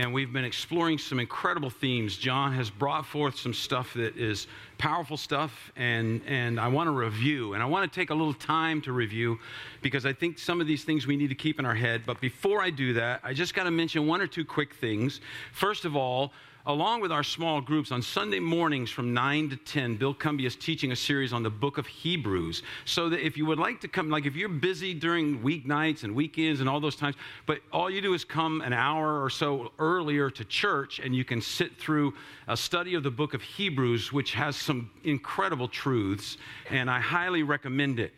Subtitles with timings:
[0.00, 2.16] and we've been exploring some incredible themes.
[2.16, 4.46] John has brought forth some stuff that is
[4.78, 7.52] powerful stuff, and, and I want to review.
[7.52, 9.38] And I want to take a little time to review
[9.82, 12.04] because I think some of these things we need to keep in our head.
[12.06, 15.20] But before I do that, I just got to mention one or two quick things.
[15.52, 16.32] First of all,
[16.66, 20.56] along with our small groups, on Sunday mornings from 9 to 10, Bill Cumby is
[20.56, 22.62] teaching a series on the book of Hebrews.
[22.84, 26.14] So that if you would like to come, like if you're busy during weeknights and
[26.14, 29.72] weekends and all those times, but all you do is come an hour or so
[29.78, 32.14] earlier to church and you can sit through
[32.48, 36.36] a study of the book of Hebrews, which has some incredible truths,
[36.70, 38.12] and I highly recommend it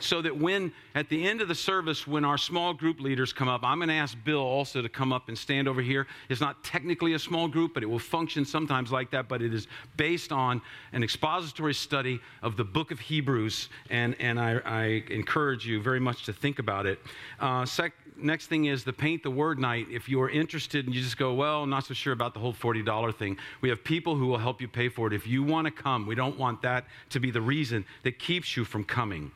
[0.00, 3.48] so that when at the end of the service when our small group leaders come
[3.48, 6.06] up i'm going to ask bill also to come up and stand over here.
[6.28, 9.54] It's not technically a small group but it will function sometimes like that but it
[9.54, 9.66] is
[9.96, 10.60] based on
[10.92, 16.00] an expository study of the book of hebrews and, and I, I encourage you very
[16.00, 16.98] much to think about it.
[17.40, 19.86] Uh, sec- next thing is the paint the word night.
[19.90, 22.52] If you're interested and you just go well i'm not so sure about the whole
[22.52, 25.66] $40 thing we have people who will help you pay for it if you want
[25.66, 26.06] to come.
[26.06, 29.30] We don't want that to be the reason that keeps you from coming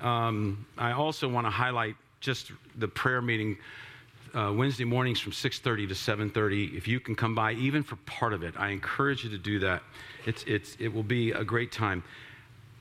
[0.00, 3.56] um, I also want to highlight just the prayer meeting
[4.34, 6.76] uh, Wednesday mornings from 6:30 to 7:30.
[6.76, 9.58] If you can come by, even for part of it, I encourage you to do
[9.60, 9.82] that.
[10.26, 12.02] It's, it's, it will be a great time.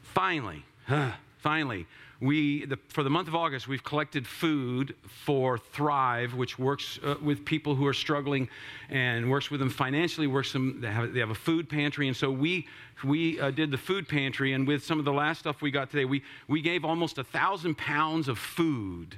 [0.01, 0.65] Finally,
[1.37, 1.87] finally,
[2.25, 7.15] we, the, for the month of August, we've collected food for Thrive, which works uh,
[7.21, 8.49] with people who are struggling
[8.89, 10.27] and works with them financially.
[10.27, 12.67] Works them, they have, they have a food pantry, and so we
[13.03, 15.91] we uh, did the food pantry, and with some of the last stuff we got
[15.91, 19.17] today, we we gave almost a thousand pounds of food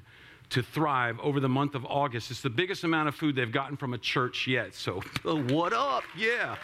[0.50, 2.32] to Thrive over the month of August.
[2.32, 4.74] It's the biggest amount of food they've gotten from a church yet.
[4.76, 6.04] So, what up?
[6.16, 6.56] Yeah,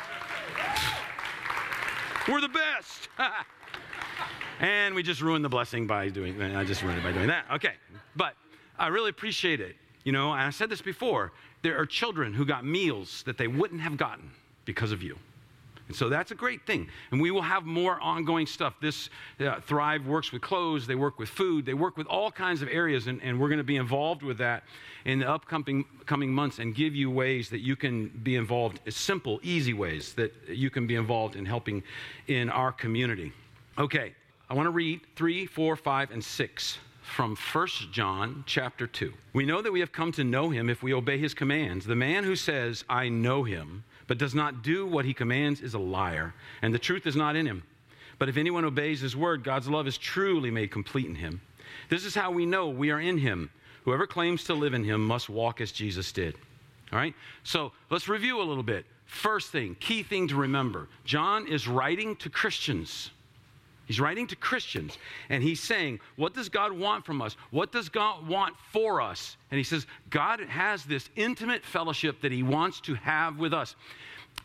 [2.28, 3.10] we're the best.
[4.60, 6.56] And we just ruined the blessing by doing that.
[6.56, 7.46] I just ruined it by doing that.
[7.54, 7.74] Okay.
[8.16, 8.36] But
[8.78, 9.76] I really appreciate it.
[10.04, 13.48] You know, and I said this before there are children who got meals that they
[13.48, 14.32] wouldn't have gotten
[14.66, 15.18] because of you.
[15.88, 16.88] And so that's a great thing.
[17.12, 18.76] And we will have more ongoing stuff.
[18.82, 22.62] This uh, Thrive works with clothes, they work with food, they work with all kinds
[22.62, 24.64] of areas, and, and we're going to be involved with that
[25.06, 29.40] in the upcoming coming months and give you ways that you can be involved, simple,
[29.44, 31.84] easy ways that you can be involved in helping
[32.28, 33.34] in our community.
[33.76, 34.14] Okay,
[34.52, 39.12] I want to read 3, 4, 5, and 6 from 1 John chapter 2.
[39.34, 41.84] We know that we have come to know him if we obey his commands.
[41.84, 45.74] The man who says, I know him, but does not do what he commands is
[45.74, 47.64] a liar, and the truth is not in him.
[48.20, 51.42] But if anyone obeys his word, God's love is truly made complete in him.
[51.90, 53.50] This is how we know we are in him.
[53.86, 56.36] Whoever claims to live in him must walk as Jesus did.
[56.92, 57.16] All right?
[57.42, 58.86] So let's review a little bit.
[59.06, 63.10] First thing, key thing to remember John is writing to Christians.
[63.86, 64.98] He's writing to Christians
[65.30, 67.36] and he's saying, What does God want from us?
[67.52, 69.36] What does God want for us?
[69.52, 73.76] And he says, God has this intimate fellowship that he wants to have with us.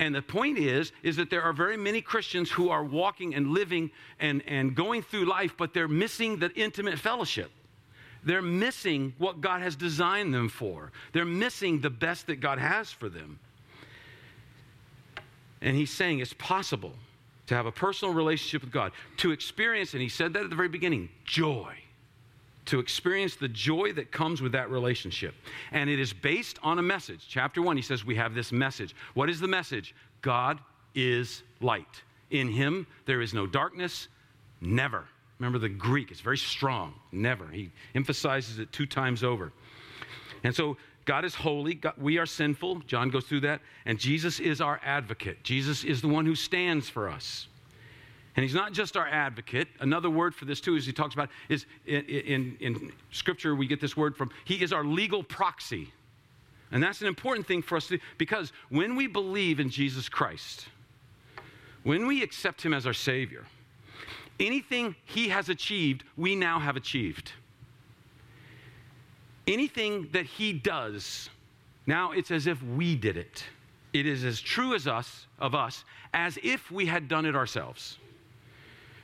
[0.01, 3.49] And the point is, is that there are very many Christians who are walking and
[3.49, 3.91] living
[4.21, 7.51] and, and going through life, but they're missing the intimate fellowship.
[8.25, 10.93] They're missing what God has designed them for.
[11.13, 13.39] They're missing the best that God has for them.
[15.61, 16.93] And he's saying it's possible
[17.49, 20.57] to have a personal relationship with God, to experience, and he said that at the
[20.57, 21.75] very beginning, joy.
[22.67, 25.35] To experience the joy that comes with that relationship.
[25.73, 27.25] And it is based on a message.
[27.27, 28.95] Chapter one, he says, We have this message.
[29.15, 29.95] What is the message?
[30.21, 30.61] God
[30.95, 32.03] is light.
[32.31, 34.09] In him, there is no darkness,
[34.61, 35.07] never.
[35.39, 37.47] Remember the Greek, it's very strong, never.
[37.47, 39.53] He emphasizes it two times over.
[40.45, 40.77] And so
[41.09, 41.73] God is holy.
[41.73, 42.81] God, we are sinful.
[42.81, 43.63] John goes through that.
[43.87, 45.43] And Jesus is our advocate.
[45.43, 47.49] Jesus is the one who stands for us.
[48.37, 49.69] And he's not just our advocate.
[49.81, 53.67] Another word for this, too, as he talks about, is in, in, in Scripture, we
[53.67, 55.91] get this word from, he is our legal proxy.
[56.73, 60.11] And that's an important thing for us to do because when we believe in Jesus
[60.11, 60.69] Christ,
[61.85, 63.47] when we accept him as our Savior,
[64.39, 67.33] anything he has achieved, we now have achieved
[69.49, 71.31] anything that he does,
[71.87, 73.45] now it's as if we did it.
[73.93, 77.99] It is as true as us, of us, as if we had done it ourselves.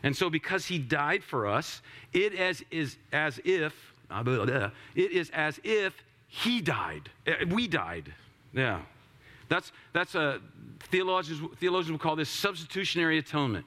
[0.03, 1.81] And so, because he died for us,
[2.13, 3.75] it as, is as if,
[4.11, 5.95] it is as if
[6.29, 7.09] he died.
[7.27, 8.13] Eh, we died.
[8.53, 8.83] Yeah.
[9.49, 10.41] That's, that's a,
[10.91, 13.65] theologians, theologians would call this substitutionary atonement.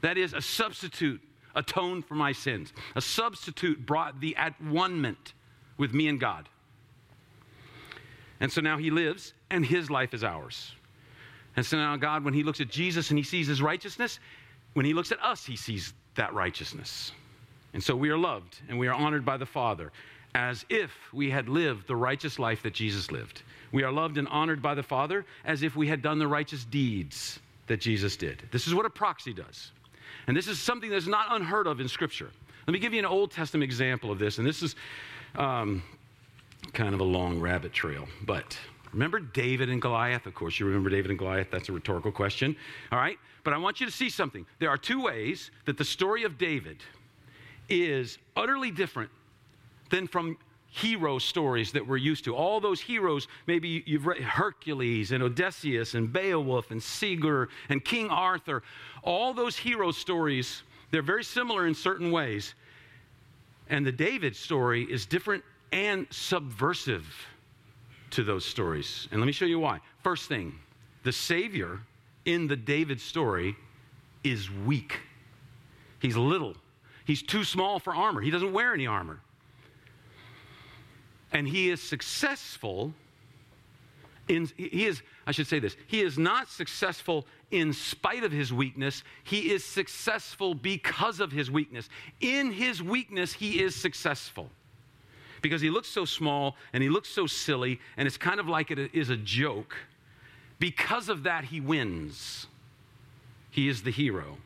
[0.00, 1.20] That is, a substitute
[1.54, 2.72] atoned for my sins.
[2.96, 5.34] A substitute brought the at one ment
[5.76, 6.48] with me and God.
[8.40, 10.72] And so now he lives, and his life is ours.
[11.56, 14.20] And so now, God, when he looks at Jesus and he sees his righteousness,
[14.74, 17.12] when he looks at us, he sees that righteousness.
[17.72, 19.90] And so we are loved and we are honored by the Father
[20.34, 23.42] as if we had lived the righteous life that Jesus lived.
[23.72, 26.66] We are loved and honored by the Father as if we had done the righteous
[26.66, 28.42] deeds that Jesus did.
[28.52, 29.72] This is what a proxy does.
[30.26, 32.30] And this is something that's not unheard of in Scripture.
[32.66, 34.38] Let me give you an Old Testament example of this.
[34.38, 34.74] And this is
[35.36, 35.82] um,
[36.72, 38.08] kind of a long rabbit trail.
[38.24, 38.58] But
[38.92, 40.26] remember David and Goliath?
[40.26, 41.48] Of course, you remember David and Goliath.
[41.50, 42.56] That's a rhetorical question.
[42.90, 43.18] All right?
[43.44, 44.44] But I want you to see something.
[44.58, 46.78] There are two ways that the story of David
[47.68, 49.10] is utterly different
[49.90, 50.36] than from
[50.68, 52.34] hero stories that we're used to.
[52.34, 58.10] All those heroes, maybe you've read Hercules and Odysseus and Beowulf and Sigurd and King
[58.10, 58.62] Arthur.
[59.02, 62.54] All those hero stories, they're very similar in certain ways.
[63.68, 65.42] And the David story is different
[65.72, 67.06] and subversive
[68.10, 69.08] to those stories.
[69.10, 69.80] And let me show you why.
[70.02, 70.54] First thing,
[71.02, 71.80] the Savior
[72.24, 73.56] in the David story
[74.22, 75.00] is weak.
[76.00, 76.54] He's little.
[77.04, 78.20] He's too small for armor.
[78.20, 79.20] He doesn't wear any armor.
[81.32, 82.94] And he is successful
[84.28, 88.52] in, he is, I should say this, he is not successful in spite of his
[88.52, 89.04] weakness.
[89.24, 91.88] He is successful because of his weakness.
[92.20, 94.50] In his weakness, he is successful.
[95.42, 98.70] Because he looks so small and he looks so silly, and it's kind of like
[98.70, 99.76] it is a joke.
[100.58, 102.46] Because of that, he wins.
[103.50, 104.38] He is the hero.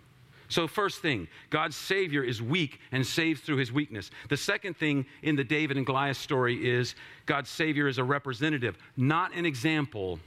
[0.50, 4.10] So, first thing, God's Savior is weak and saves through his weakness.
[4.28, 8.76] The second thing in the David and Goliath story is God's Savior is a representative,
[8.96, 10.18] not an example,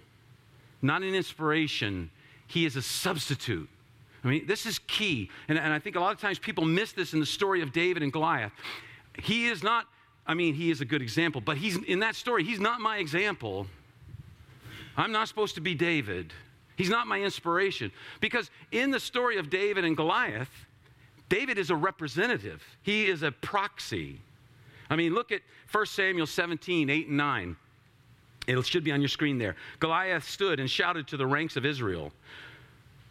[0.81, 2.09] not an inspiration.
[2.47, 3.69] He is a substitute.
[4.23, 5.29] I mean, this is key.
[5.49, 7.73] And, and I think a lot of times people miss this in the story of
[7.73, 8.53] David and Goliath.
[9.21, 9.87] He is not,
[10.25, 12.97] I mean, he is a good example, but he's in that story, he's not my
[12.97, 13.67] example.
[14.95, 16.31] I'm not supposed to be David.
[16.75, 17.91] He's not my inspiration.
[18.19, 20.49] Because in the story of David and Goliath,
[21.29, 24.19] David is a representative, he is a proxy.
[24.89, 25.41] I mean, look at
[25.71, 27.55] 1 Samuel 17, 8 and 9.
[28.45, 29.55] It should be on your screen there.
[29.79, 32.11] Goliath stood and shouted to the ranks of Israel.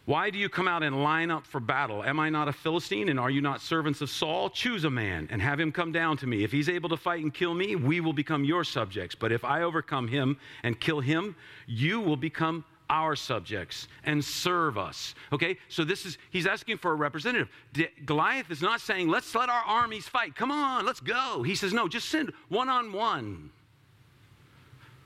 [0.05, 2.03] Why do you come out and line up for battle?
[2.03, 4.49] Am I not a Philistine and are you not servants of Saul?
[4.49, 6.43] Choose a man and have him come down to me.
[6.43, 9.15] If he's able to fight and kill me, we will become your subjects.
[9.15, 11.37] But if I overcome him and kill him,
[11.67, 15.15] you will become our subjects and serve us.
[15.31, 15.57] Okay?
[15.69, 17.49] So this is, he's asking for a representative.
[17.73, 20.35] D- Goliath is not saying, let's let our armies fight.
[20.35, 21.43] Come on, let's go.
[21.43, 23.49] He says, no, just send one on one.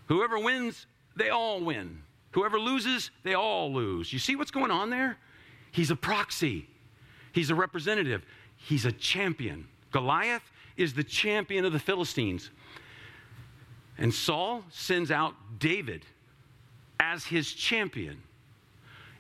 [0.08, 2.02] Whoever wins, they all win.
[2.32, 4.12] Whoever loses, they all lose.
[4.14, 5.18] You see what's going on there?
[5.72, 6.68] He's a proxy,
[7.34, 8.26] he's a representative,
[8.56, 9.68] he's a champion.
[9.92, 10.44] Goliath
[10.76, 12.52] is the champion of the Philistines.
[13.98, 16.06] And Saul sends out David
[17.00, 18.22] as his champion.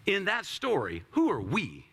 [0.06, 1.86] In that story, who are we?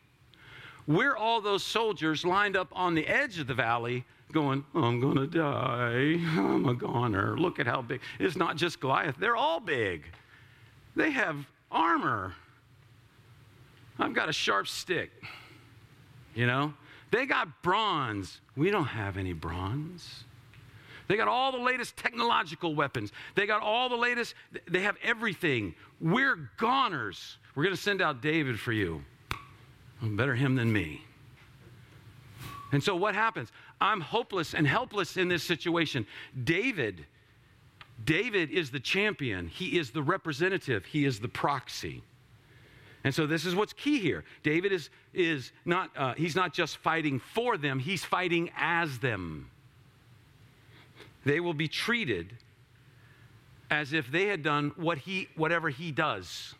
[0.87, 5.17] We're all those soldiers lined up on the edge of the valley going, I'm going
[5.17, 6.19] to die.
[6.37, 7.39] I'm a goner.
[7.39, 8.01] Look at how big.
[8.19, 10.05] It's not just Goliath, they're all big.
[10.97, 11.37] They have
[11.71, 12.35] armor.
[13.99, 15.11] I've got a sharp stick.
[16.35, 16.75] You know?
[17.13, 18.41] They got bronze.
[18.57, 20.24] We don't have any bronze.
[21.15, 23.13] They got all the latest technological weapons.
[23.37, 24.35] They got all the latest,
[24.69, 25.77] they have everything.
[26.01, 27.39] We're goners.
[27.55, 29.05] We're going to send out David for you.
[30.03, 31.05] Better him than me.
[32.73, 33.53] And so what happens?
[33.81, 36.05] I'm hopeless and helpless in this situation.
[36.43, 37.07] David,
[38.05, 39.47] David is the champion.
[39.47, 40.85] He is the representative.
[40.85, 42.03] He is the proxy.
[43.05, 44.25] And so this is what's key here.
[44.43, 49.49] David is, is not, uh, he's not just fighting for them, he's fighting as them
[51.25, 52.37] they will be treated
[53.71, 56.55] as if they had done what he, whatever he does.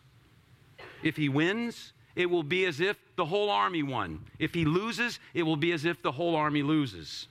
[1.03, 4.25] If he wins, it will be as if the whole army won.
[4.39, 7.27] If he loses, it will be as if the whole army loses.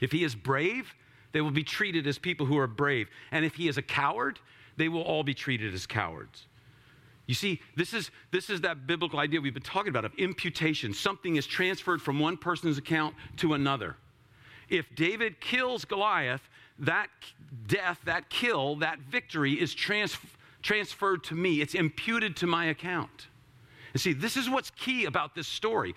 [0.00, 0.94] If he is brave,
[1.32, 3.08] they will be treated as people who are brave.
[3.30, 4.38] And if he is a coward,
[4.76, 6.46] they will all be treated as cowards.
[7.26, 10.94] You see, this is, this is that biblical idea we've been talking about of imputation.
[10.94, 13.96] Something is transferred from one person's account to another
[14.68, 16.48] if David kills Goliath,
[16.78, 17.08] that
[17.66, 20.18] death, that kill, that victory is trans-
[20.62, 21.60] transferred to me.
[21.60, 23.28] It's imputed to my account.
[23.92, 25.94] And see, this is what's key about this story.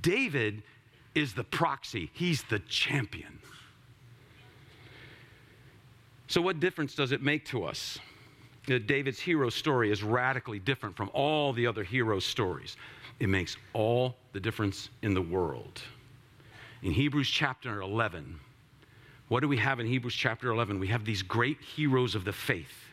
[0.00, 0.62] David
[1.14, 3.38] is the proxy, he's the champion.
[6.26, 7.98] So, what difference does it make to us?
[8.66, 12.76] David's hero story is radically different from all the other hero stories.
[13.20, 15.82] It makes all the difference in the world
[16.84, 18.38] in Hebrews chapter 11,
[19.28, 20.78] what do we have in Hebrews chapter 11?
[20.78, 22.84] We have these great heroes of the faith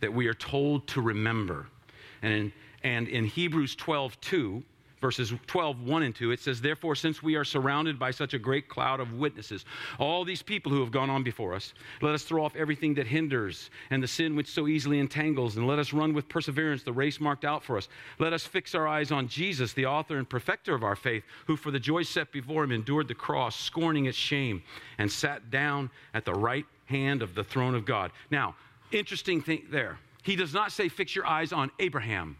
[0.00, 1.68] that we are told to remember.
[2.20, 2.52] And in,
[2.82, 4.62] and in Hebrews 12, 2,
[5.00, 8.38] verses 12, 1 and 2, it says, Therefore, since we are surrounded by such a
[8.38, 9.64] great cloud of witnesses,
[9.98, 13.06] all these people who have gone on before us, let us throw off everything that
[13.06, 16.92] hinders and the sin which so easily entangles, and let us run with perseverance the
[16.92, 17.88] race marked out for us.
[18.18, 21.56] Let us fix our eyes on Jesus, the author and perfecter of our faith, who
[21.56, 24.62] for the joy set before him endured the cross, scorning its shame,
[24.98, 28.10] and sat down at the right hand of the throne of God.
[28.30, 28.56] Now,
[28.90, 29.98] interesting thing there.
[30.22, 32.36] He does not say, Fix your eyes on Abraham.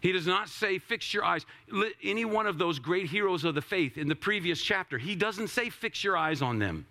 [0.00, 1.44] He does not say, fix your eyes.
[2.02, 5.48] Any one of those great heroes of the faith in the previous chapter, he doesn't
[5.48, 6.86] say, fix your eyes on them.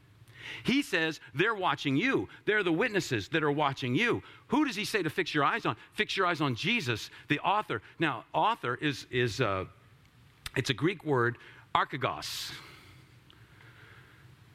[0.63, 2.29] He says, they're watching you.
[2.45, 4.23] They're the witnesses that are watching you.
[4.47, 5.75] Who does he say to fix your eyes on?
[5.93, 7.81] Fix your eyes on Jesus, the author.
[7.99, 9.65] Now, author is, is uh,
[10.55, 11.37] it's a Greek word,
[11.75, 12.51] archegos.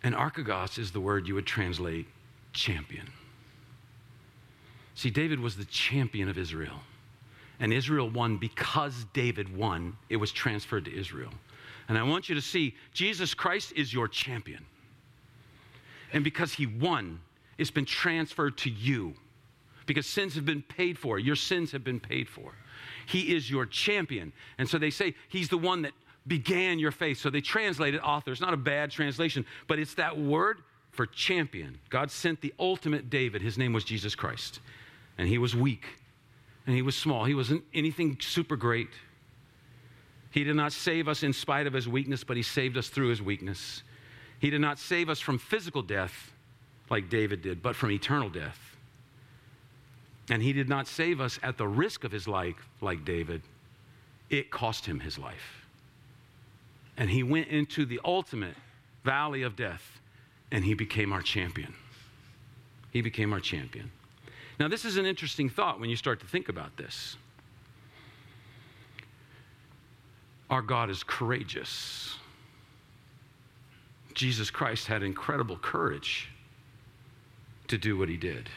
[0.03, 2.07] And archegos is the word you would translate
[2.53, 3.09] champion.
[4.95, 6.81] See, David was the champion of Israel.
[7.63, 9.97] And Israel won because David won.
[10.09, 11.31] It was transferred to Israel.
[11.89, 14.67] And I want you to see Jesus Christ is your champion.
[16.13, 17.21] And because he won,
[17.59, 19.15] it's been transferred to you.
[19.87, 21.21] Because sins have been paid for.
[21.21, 22.53] Your sins have been paid for.
[23.07, 24.33] He is your champion.
[24.59, 25.93] And so they say he's the one that
[26.27, 27.19] began your faith.
[27.19, 28.33] So they translated author.
[28.33, 30.59] It's not a bad translation, but it's that word
[30.91, 31.79] for champion.
[31.91, 33.41] God sent the ultimate David.
[33.41, 34.59] His name was Jesus Christ.
[35.17, 35.85] And he was weak
[36.67, 37.25] and he was small.
[37.25, 38.91] He wasn't anything super great.
[40.31, 43.09] He did not save us in spite of his weakness, but he saved us through
[43.09, 43.83] his weakness.
[44.39, 46.33] He did not save us from physical death
[46.89, 48.59] like David did, but from eternal death.
[50.31, 53.43] And he did not save us at the risk of his life like David.
[54.31, 55.67] It cost him his life.
[56.97, 58.55] And he went into the ultimate
[59.05, 60.01] valley of death
[60.51, 61.75] and he became our champion.
[62.93, 63.91] He became our champion.
[64.63, 67.17] Now, this is an interesting thought when you start to think about this.
[70.51, 72.15] Our God is courageous.
[74.15, 76.29] Jesus Christ had incredible courage
[77.67, 78.49] to do what he did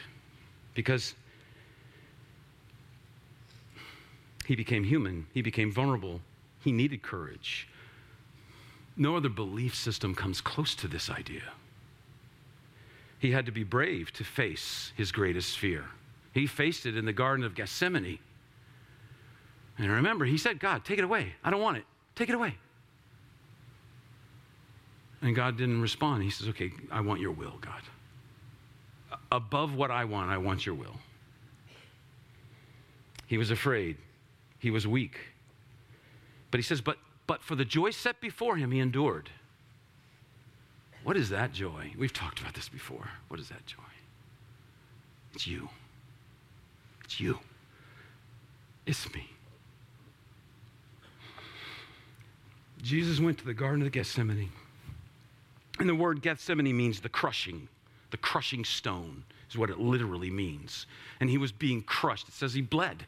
[0.74, 1.16] because
[4.46, 6.20] he became human, he became vulnerable,
[6.60, 7.66] he needed courage.
[8.96, 11.55] No other belief system comes close to this idea.
[13.18, 15.86] He had to be brave to face his greatest fear.
[16.32, 18.18] He faced it in the Garden of Gethsemane.
[19.78, 21.34] And remember, he said, God, take it away.
[21.42, 21.84] I don't want it.
[22.14, 22.56] Take it away.
[25.22, 26.22] And God didn't respond.
[26.22, 29.18] He says, Okay, I want your will, God.
[29.32, 30.96] Above what I want, I want your will.
[33.26, 33.96] He was afraid.
[34.58, 35.18] He was weak.
[36.50, 39.30] But he says, But but for the joy set before him, he endured.
[41.06, 41.92] What is that joy?
[41.96, 43.08] We've talked about this before.
[43.28, 43.78] What is that joy?
[45.32, 45.68] It's you.
[47.04, 47.38] It's you.
[48.86, 49.30] It's me.
[52.82, 54.50] Jesus went to the Garden of Gethsemane.
[55.78, 57.68] And the word Gethsemane means the crushing,
[58.10, 60.86] the crushing stone is what it literally means.
[61.20, 62.26] And he was being crushed.
[62.26, 63.06] It says he bled.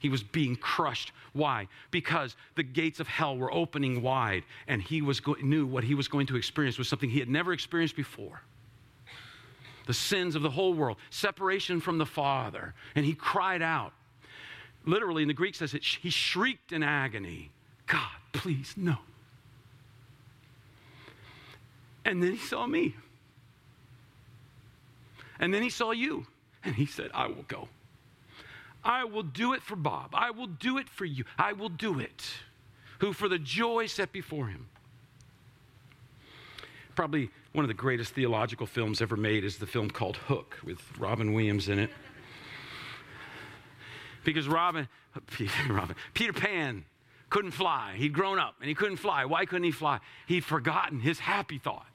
[0.00, 1.12] He was being crushed.
[1.32, 1.68] Why?
[1.90, 5.94] Because the gates of hell were opening wide, and he was go- knew what he
[5.94, 8.42] was going to experience was something he had never experienced before
[9.86, 12.74] the sins of the whole world, separation from the Father.
[12.94, 13.92] And he cried out.
[14.84, 17.50] Literally, in the Greek says it, he shrieked in agony,
[17.86, 18.98] God, please, no.
[22.04, 22.94] And then he saw me.
[25.40, 26.26] And then he saw you.
[26.64, 27.68] And he said, I will go.
[28.86, 30.10] I will do it for Bob.
[30.14, 31.24] I will do it for you.
[31.36, 32.24] I will do it.
[33.00, 34.68] Who, for the joy set before him,
[36.94, 40.80] probably one of the greatest theological films ever made is the film called Hook with
[40.98, 41.90] Robin Williams in it.
[44.24, 44.88] Because Robin,
[45.68, 46.84] Robin, Peter Pan
[47.28, 47.94] couldn't fly.
[47.96, 49.24] He'd grown up and he couldn't fly.
[49.24, 49.98] Why couldn't he fly?
[50.26, 51.86] He'd forgotten his happy thought.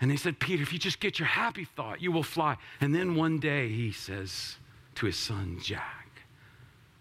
[0.00, 2.58] And they said, Peter, if you just get your happy thought, you will fly.
[2.80, 4.56] And then one day he says
[4.96, 6.04] to his son, Jack,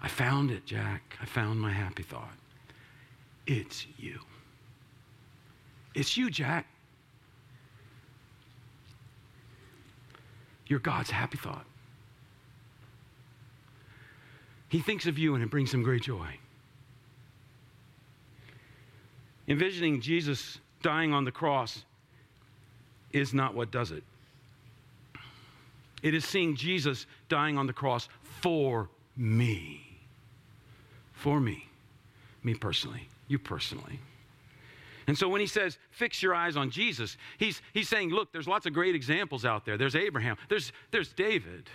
[0.01, 1.17] I found it, Jack.
[1.21, 2.35] I found my happy thought.
[3.47, 4.19] It's you.
[5.95, 6.67] It's you, Jack.
[10.67, 11.65] You're God's happy thought.
[14.69, 16.37] He thinks of you and it brings him great joy.
[19.47, 21.83] Envisioning Jesus dying on the cross
[23.11, 24.03] is not what does it.
[26.03, 28.07] It is seeing Jesus dying on the cross
[28.41, 29.81] for me.
[31.13, 31.65] For me.
[32.43, 33.07] Me personally.
[33.27, 33.99] You personally.
[35.07, 38.47] And so when he says, fix your eyes on Jesus, he's, he's saying, look, there's
[38.47, 39.77] lots of great examples out there.
[39.77, 41.69] There's Abraham, there's, there's David.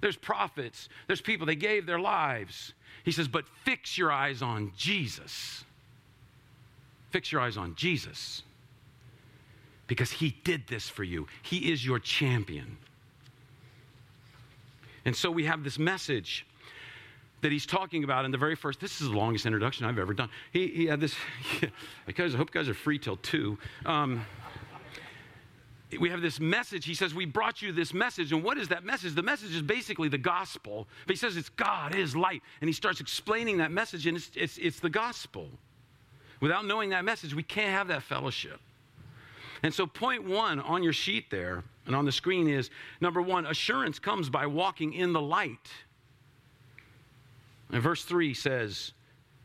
[0.00, 2.72] There's prophets, there's people, they gave their lives.
[3.04, 5.64] He says, but fix your eyes on Jesus.
[7.10, 8.42] Fix your eyes on Jesus.
[9.86, 12.78] Because he did this for you, he is your champion.
[15.04, 16.46] And so we have this message
[17.40, 18.80] that he's talking about in the very first.
[18.80, 20.28] This is the longest introduction I've ever done.
[20.52, 21.14] He, he had this.
[22.06, 23.58] because I hope you guys are free till two.
[23.86, 24.26] Um,
[25.98, 26.84] we have this message.
[26.84, 28.32] He says, We brought you this message.
[28.32, 29.14] And what is that message?
[29.14, 30.86] The message is basically the gospel.
[31.06, 32.42] But he says it's God is light.
[32.60, 35.48] And he starts explaining that message, and it's, it's, it's the gospel.
[36.40, 38.60] Without knowing that message, we can't have that fellowship.
[39.62, 43.46] And so, point one on your sheet there and on the screen is number one,
[43.46, 45.68] assurance comes by walking in the light.
[47.72, 48.92] And verse 3 says,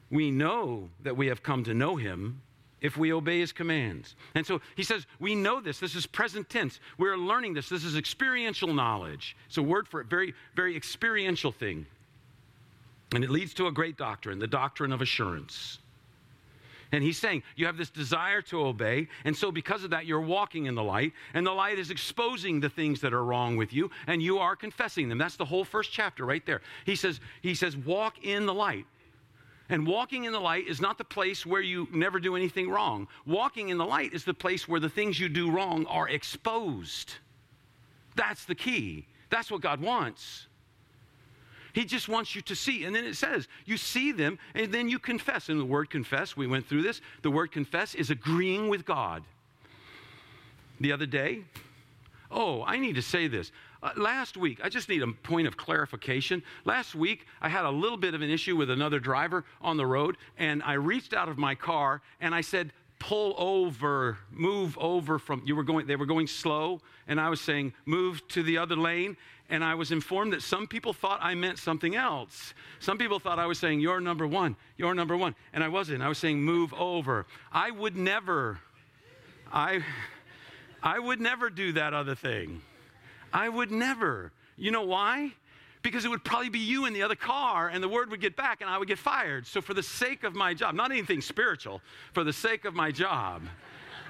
[0.10, 2.42] We know that we have come to know him
[2.82, 4.16] if we obey his commands.
[4.36, 5.80] And so he says, We know this.
[5.80, 6.80] This is present tense.
[6.98, 7.70] We're learning this.
[7.70, 9.36] This is experiential knowledge.
[9.48, 11.86] It's a word for it, very, very experiential thing.
[13.14, 15.80] And it leads to a great doctrine, the doctrine of assurance.
[16.96, 20.22] And he's saying, You have this desire to obey, and so because of that, you're
[20.22, 23.74] walking in the light, and the light is exposing the things that are wrong with
[23.74, 25.18] you, and you are confessing them.
[25.18, 26.62] That's the whole first chapter right there.
[26.86, 28.86] He says, he says, Walk in the light.
[29.68, 33.10] And walking in the light is not the place where you never do anything wrong.
[33.26, 37.16] Walking in the light is the place where the things you do wrong are exposed.
[38.16, 39.06] That's the key.
[39.30, 40.48] That's what God wants.
[41.76, 42.86] He just wants you to see.
[42.86, 45.50] And then it says, you see them and then you confess.
[45.50, 47.02] And the word confess, we went through this.
[47.22, 49.24] The word confess is agreeing with God.
[50.80, 51.42] The other day,
[52.32, 53.52] oh, I need to say this.
[53.84, 56.42] Uh, last week, I just need a point of clarification.
[56.64, 59.86] Last week, I had a little bit of an issue with another driver on the
[59.86, 65.20] road, and I reached out of my car and I said, pull over, move over
[65.20, 68.58] from you were going they were going slow and I was saying move to the
[68.58, 69.18] other lane
[69.50, 72.54] and I was informed that some people thought I meant something else.
[72.80, 75.36] Some people thought I was saying, You're number one, you're number one.
[75.54, 76.02] And I wasn't.
[76.02, 77.26] I was saying, Move over.
[77.52, 78.60] I would never,
[79.52, 79.84] I,
[80.82, 82.62] I would never do that other thing.
[83.32, 84.32] I would never.
[84.58, 85.32] You know why?
[85.84, 88.36] Because it would probably be you in the other car, and the word would get
[88.36, 89.46] back, and I would get fired.
[89.46, 91.82] So, for the sake of my job, not anything spiritual,
[92.14, 93.44] for the sake of my job,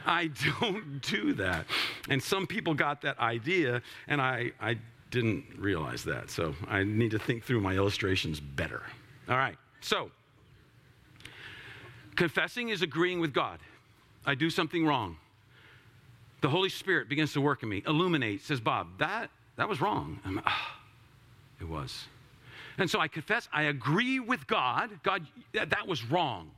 [0.05, 0.27] I
[0.62, 1.65] don't do that.
[2.07, 4.77] And some people got that idea, and I, I
[5.15, 6.30] didn't realize that.
[6.30, 8.84] So I need to think through my illustrations better.
[9.30, 9.56] All right.
[9.80, 10.12] So,
[12.15, 13.60] confessing is agreeing with God.
[14.25, 15.17] I do something wrong.
[16.41, 20.19] The Holy Spirit begins to work in me, illuminate, says, Bob, that, that was wrong.
[20.45, 20.80] Ah,
[21.62, 22.06] it was.
[22.78, 24.89] And so I confess, I agree with God.
[25.01, 26.51] God, that, that was wrong.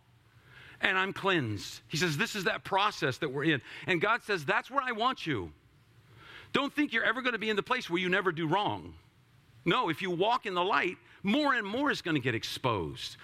[0.82, 1.82] And I'm cleansed.
[1.88, 3.62] He says, This is that process that we're in.
[3.86, 5.52] And God says, That's where I want you.
[6.54, 8.94] Don't think you're ever going to be in the place where you never do wrong.
[9.66, 13.18] No, if you walk in the light, more and more is going to get exposed.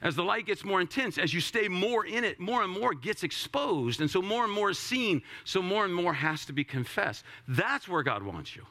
[0.00, 2.94] As the light gets more intense, as you stay more in it, more and more
[2.94, 4.00] gets exposed.
[4.00, 7.24] And so more and more is seen, so more and more has to be confessed.
[7.48, 8.64] That's where God wants you.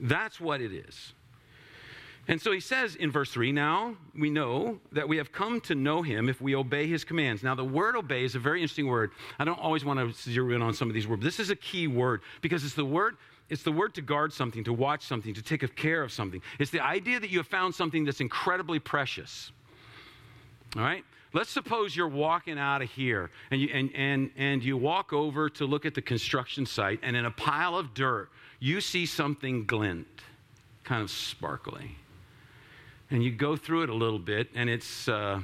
[0.00, 1.12] That's what it is.
[2.28, 5.74] And so he says in verse 3 now we know that we have come to
[5.74, 7.42] know him if we obey his commands.
[7.42, 9.12] Now, the word obey is a very interesting word.
[9.38, 11.22] I don't always want to zero in on some of these words.
[11.22, 13.16] This is a key word because it's the word.
[13.48, 16.42] It's the word to guard something, to watch something, to take care of something.
[16.58, 19.50] It's the idea that you have found something that's incredibly precious.
[20.76, 21.02] All right?
[21.32, 25.48] Let's suppose you're walking out of here and you, and, and, and you walk over
[25.48, 28.28] to look at the construction site, and in a pile of dirt,
[28.60, 30.06] you see something glint,
[30.84, 31.96] kind of sparkly
[33.10, 35.40] and you go through it a little bit, and it's, uh,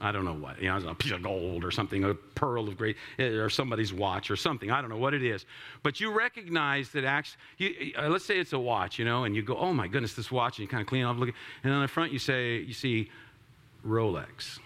[0.00, 2.76] I don't know what, you know, a piece of gold or something, a pearl of
[2.76, 4.70] great, eh, or somebody's watch or something.
[4.70, 5.46] I don't know what it is.
[5.82, 9.36] But you recognize that actually, you, uh, let's say it's a watch, you know, and
[9.36, 11.30] you go, oh my goodness, this watch, and you kind of clean it off, look,
[11.62, 13.10] and on the front you say, you see
[13.86, 14.58] Rolex.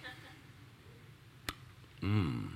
[2.00, 2.46] Hmm.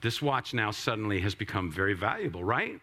[0.00, 2.80] This watch now suddenly has become very valuable, right?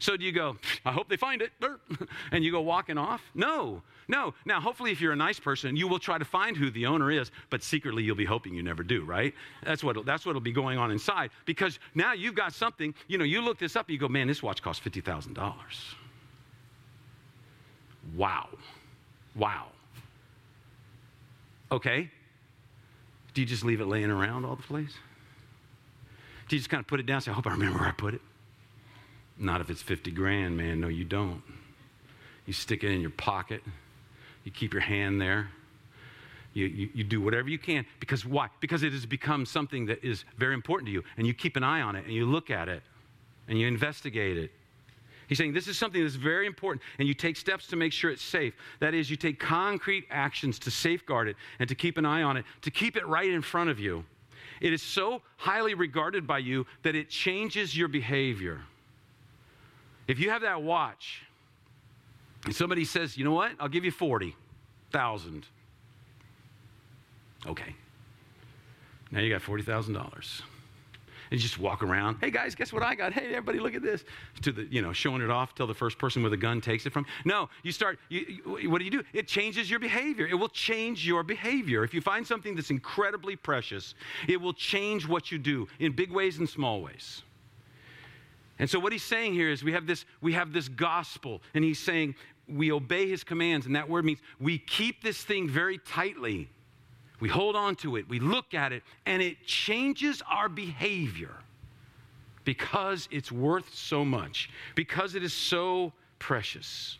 [0.00, 1.52] So do you go, I hope they find it,
[2.32, 3.20] and you go walking off?
[3.34, 4.32] No, no.
[4.46, 7.10] Now, hopefully, if you're a nice person, you will try to find who the owner
[7.10, 9.34] is, but secretly you'll be hoping you never do, right?
[9.62, 12.94] That's what that's what'll be going on inside because now you've got something.
[13.08, 15.94] You know, you look this up, you go, man, this watch costs fifty thousand dollars.
[18.16, 18.48] Wow,
[19.36, 19.66] wow.
[21.70, 22.10] Okay.
[23.34, 24.94] Do you just leave it laying around all the place?
[26.48, 27.92] Do you just kind of put it down say, I hope I remember where I
[27.92, 28.22] put it?
[29.40, 30.80] Not if it's 50 grand, man.
[30.80, 31.42] No, you don't.
[32.46, 33.62] You stick it in your pocket,
[34.44, 35.48] you keep your hand there.
[36.52, 38.48] You, you, you, do whatever you can because why?
[38.58, 41.62] Because it has become something that is very important to you, and you keep an
[41.62, 42.82] eye on it, and you look at it,
[43.46, 44.50] and you investigate it.
[45.28, 48.10] He's saying this is something that's very important, and you take steps to make sure
[48.10, 48.52] it's safe.
[48.80, 52.36] That is, you take concrete actions to safeguard it and to keep an eye on
[52.36, 54.04] it, to keep it right in front of you.
[54.60, 58.62] It is so highly regarded by you that it changes your behavior.
[60.10, 61.22] If you have that watch,
[62.44, 65.46] and somebody says, you know what, I'll give you 40,000.
[67.46, 67.76] Okay.
[69.12, 70.42] Now you got $40,000
[71.30, 72.16] and you just walk around.
[72.20, 73.12] Hey guys, guess what I got?
[73.12, 74.04] Hey everybody, look at this.
[74.42, 76.86] To the you know showing it off till the first person with a gun takes
[76.86, 77.06] it from.
[77.24, 78.00] No, you start.
[78.08, 79.04] You, you, what do you do?
[79.12, 80.26] It changes your behavior.
[80.26, 81.84] It will change your behavior.
[81.84, 83.94] If you find something that's incredibly precious,
[84.26, 87.22] it will change what you do in big ways and small ways.
[88.60, 91.64] And so what he's saying here is we have this we have this gospel, and
[91.64, 92.14] he's saying
[92.46, 96.48] we obey his commands, and that word means we keep this thing very tightly.
[97.20, 101.34] We hold on to it, we look at it, and it changes our behavior
[102.44, 106.98] because it's worth so much, because it is so precious.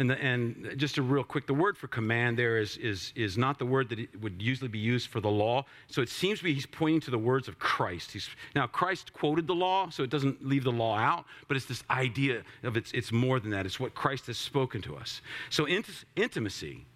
[0.00, 3.36] And, the, and just a real quick, the word for command there is, is, is
[3.36, 5.66] not the word that would usually be used for the law.
[5.88, 8.10] So it seems to be he's pointing to the words of Christ.
[8.10, 11.66] He's, now, Christ quoted the law, so it doesn't leave the law out, but it's
[11.66, 13.66] this idea of it's, it's more than that.
[13.66, 15.20] It's what Christ has spoken to us.
[15.50, 16.86] So int- intimacy,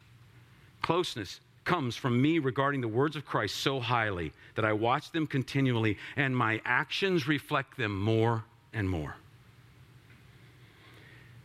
[0.80, 5.26] closeness, comes from me regarding the words of Christ so highly that I watch them
[5.26, 9.16] continually and my actions reflect them more and more.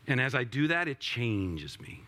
[0.09, 2.03] And as I do that, it changes me.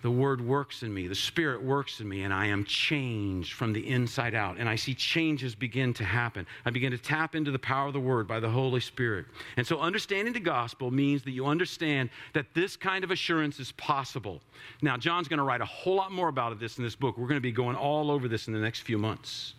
[0.00, 3.72] The word works in me, the spirit works in me, and I am changed from
[3.72, 4.56] the inside out.
[4.56, 6.46] And I see changes begin to happen.
[6.64, 9.26] I begin to tap into the power of the word by the Holy Spirit.
[9.56, 13.72] And so, understanding the gospel means that you understand that this kind of assurance is
[13.72, 14.40] possible.
[14.82, 17.18] Now, John's going to write a whole lot more about this in this book.
[17.18, 19.54] We're going to be going all over this in the next few months.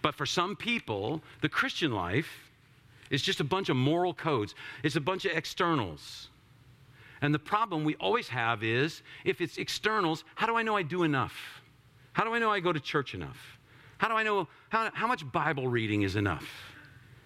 [0.00, 2.45] But for some people, the Christian life
[3.10, 6.28] is just a bunch of moral codes, it's a bunch of externals.
[7.22, 10.82] And the problem we always have is if it's externals, how do I know I
[10.82, 11.34] do enough?
[12.12, 13.58] How do I know I go to church enough?
[13.98, 16.46] How do I know how, how much Bible reading is enough?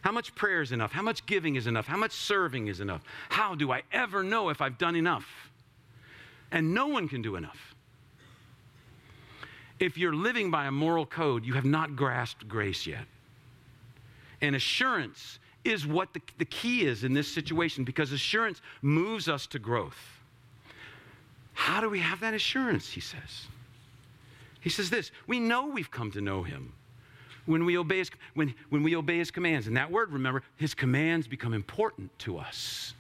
[0.03, 0.93] How much prayer is enough?
[0.93, 1.87] How much giving is enough?
[1.87, 3.03] How much serving is enough?
[3.29, 5.27] How do I ever know if I've done enough?
[6.53, 7.75] And no one can do enough.
[9.79, 13.05] If you're living by a moral code, you have not grasped grace yet.
[14.41, 19.47] And assurance is what the, the key is in this situation because assurance moves us
[19.49, 19.99] to growth.
[21.53, 22.89] How do we have that assurance?
[22.91, 23.47] He says.
[24.61, 26.73] He says this We know we've come to know him
[27.47, 29.67] when we obey his, when, when we obey his commands.
[29.67, 32.95] And that word, remember, his commands become important to us.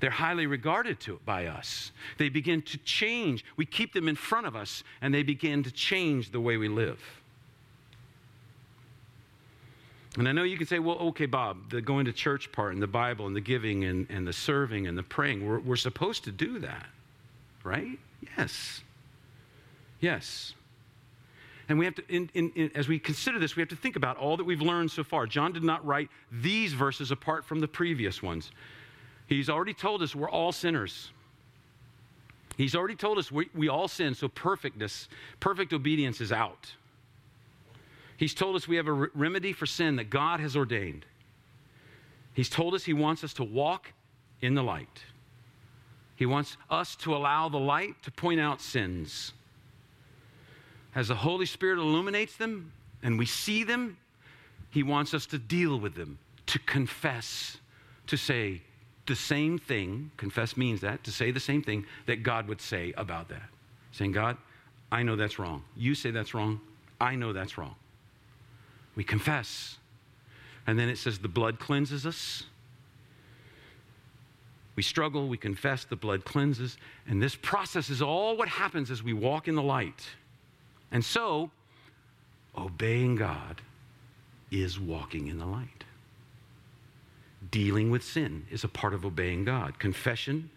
[0.00, 1.92] They're highly regarded to, by us.
[2.16, 3.44] They begin to change.
[3.56, 6.68] We keep them in front of us, and they begin to change the way we
[6.68, 7.00] live.
[10.16, 12.82] And I know you can say, well, okay, Bob, the going to church part and
[12.82, 16.24] the Bible and the giving and, and the serving and the praying, we're, we're supposed
[16.24, 16.86] to do that,
[17.62, 17.98] right?
[18.36, 18.82] Yes.
[20.00, 20.54] Yes.
[21.68, 23.94] And we have to, in, in, in, as we consider this, we have to think
[23.94, 25.26] about all that we've learned so far.
[25.26, 28.50] John did not write these verses apart from the previous ones.
[29.28, 31.12] He's already told us we're all sinners.
[32.56, 36.72] He's already told us we, we all sin, so perfectness, perfect obedience is out.
[38.20, 41.06] He's told us we have a re- remedy for sin that God has ordained.
[42.34, 43.94] He's told us He wants us to walk
[44.42, 45.04] in the light.
[46.16, 49.32] He wants us to allow the light to point out sins.
[50.94, 53.96] As the Holy Spirit illuminates them and we see them,
[54.68, 57.56] He wants us to deal with them, to confess,
[58.08, 58.60] to say
[59.06, 60.10] the same thing.
[60.18, 63.48] Confess means that, to say the same thing that God would say about that.
[63.92, 64.36] Saying, God,
[64.92, 65.64] I know that's wrong.
[65.74, 66.60] You say that's wrong.
[67.00, 67.76] I know that's wrong.
[68.96, 69.78] We confess.
[70.66, 72.44] And then it says the blood cleanses us.
[74.76, 76.76] We struggle, we confess, the blood cleanses.
[77.06, 80.08] And this process is all what happens as we walk in the light.
[80.92, 81.50] And so,
[82.56, 83.60] obeying God
[84.50, 85.84] is walking in the light.
[87.50, 89.78] Dealing with sin is a part of obeying God.
[89.78, 90.50] Confession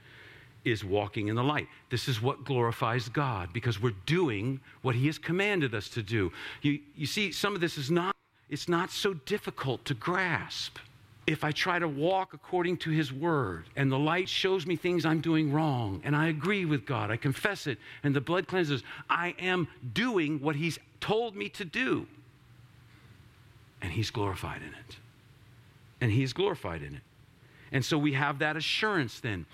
[0.66, 1.68] is walking in the light.
[1.90, 6.32] This is what glorifies God because we're doing what He has commanded us to do.
[6.62, 8.13] You, you see, some of this is not
[8.54, 10.78] it's not so difficult to grasp.
[11.26, 15.08] If I try to walk according to His Word and the light shows me things
[15.08, 18.84] I'm doing wrong and I agree with God, I confess it, and the blood cleanses,
[19.10, 22.06] I am doing what He's told me to do.
[23.82, 24.98] And He's glorified in it.
[26.00, 27.02] And He's glorified in it.
[27.72, 29.48] And so we have that assurance then.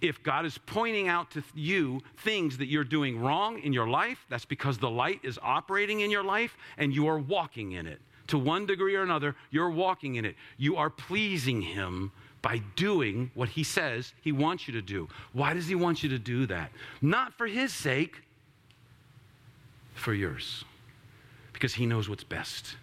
[0.00, 4.24] If God is pointing out to you things that you're doing wrong in your life,
[4.30, 8.00] that's because the light is operating in your life and you are walking in it
[8.28, 10.36] to one degree or another, you're walking in it.
[10.56, 12.12] You are pleasing Him
[12.46, 15.08] by doing what he says he wants you to do.
[15.32, 16.70] Why does he want you to do that?
[17.02, 18.22] Not for his sake,
[19.94, 20.64] for yours.
[21.52, 22.76] Because he knows what's best.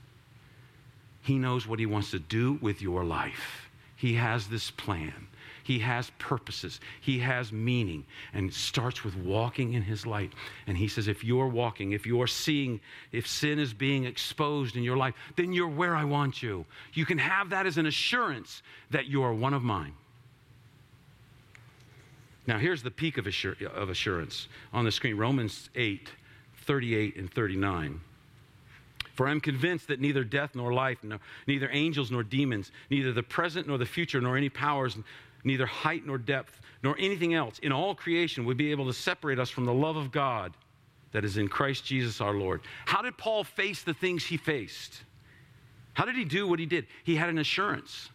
[1.21, 3.69] He knows what he wants to do with your life.
[3.95, 5.27] He has this plan.
[5.63, 6.79] He has purposes.
[7.01, 8.05] He has meaning.
[8.33, 10.33] And it starts with walking in His light.
[10.67, 12.79] And He says, if you're walking, if you're seeing,
[13.11, 16.65] if sin is being exposed in your life, then you're where I want you.
[16.93, 19.93] You can have that as an assurance that you are one of mine.
[22.45, 26.09] Now, here's the peak of, assur- of assurance on the screen Romans 8,
[26.65, 28.01] 38 and 39.
[29.15, 30.97] For I'm convinced that neither death nor life,
[31.47, 34.97] neither angels nor demons, neither the present nor the future, nor any powers,
[35.43, 39.39] neither height nor depth, nor anything else in all creation would be able to separate
[39.39, 40.53] us from the love of God
[41.11, 42.61] that is in Christ Jesus our Lord.
[42.85, 45.03] How did Paul face the things he faced?
[45.93, 46.87] How did he do what he did?
[47.03, 48.09] He had an assurance.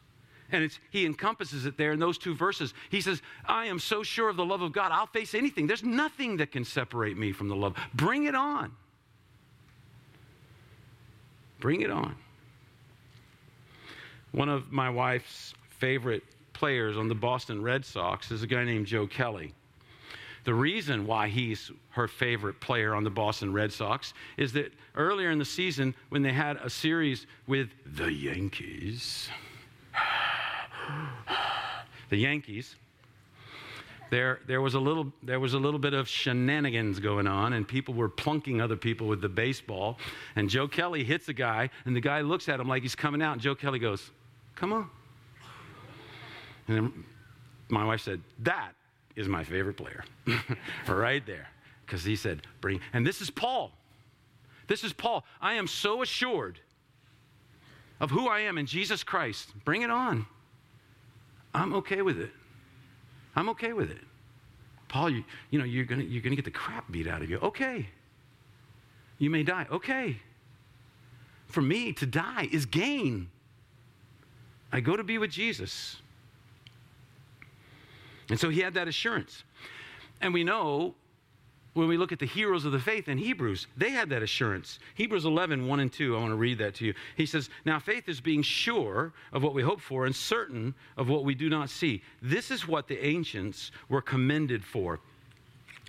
[0.51, 2.73] And he encompasses it there in those two verses.
[2.91, 5.67] He says, I am so sure of the love of God, I'll face anything.
[5.67, 7.77] There's nothing that can separate me from the love.
[7.95, 8.73] Bring it on.
[11.61, 12.17] Bring it on.
[14.33, 16.23] One of my wife's favorite
[16.59, 19.55] players on the Boston Red Sox is a guy named Joe Kelly.
[20.43, 25.31] The reason why he's her favorite player on the Boston Red Sox is that earlier
[25.31, 29.29] in the season, when they had a series with the Yankees,
[32.09, 32.75] the Yankees,
[34.11, 37.69] there, there, was a little, there was a little bit of shenanigans going on, and
[37.69, 39.99] people were plunking other people with the baseball.
[40.35, 43.23] And Joe Kelly hits a guy, and the guy looks at him like he's coming
[43.23, 44.11] out, and Joe Kelly goes,
[44.57, 44.91] Come on.
[46.69, 47.05] And
[47.69, 48.73] my wife said, That
[49.17, 50.05] is my favorite player.
[50.89, 51.49] right there.
[51.85, 52.81] Because he said, Bring.
[52.93, 53.73] And this is Paul.
[54.67, 55.25] This is Paul.
[55.41, 56.61] I am so assured
[58.01, 59.53] of who I am in Jesus Christ.
[59.65, 60.27] Bring it on.
[61.55, 62.31] I'm okay with it.
[63.35, 64.01] I'm okay with it.
[64.89, 67.31] Paul, you, you know, you're going you're going to get the crap beat out of
[67.31, 67.39] you.
[67.39, 67.89] Okay.
[69.19, 69.67] You may die.
[69.71, 70.21] Okay.
[71.47, 73.31] For me, to die is gain.
[74.71, 75.97] I go to be with Jesus.
[78.31, 79.45] And so he had that assurance.
[80.21, 80.95] And we know
[81.75, 84.79] when we look at the heroes of the faith in Hebrews, they had that assurance.
[84.95, 86.95] Hebrews 11, 1 and 2, I want to read that to you.
[87.17, 91.09] He says, Now faith is being sure of what we hope for and certain of
[91.09, 92.03] what we do not see.
[92.21, 95.01] This is what the ancients were commended for.